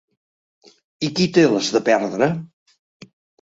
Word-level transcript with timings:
I 1.07 1.09
qui 1.19 1.27
té 1.35 1.43
les 1.51 1.69
de 1.77 1.83
perdre? 1.91 2.31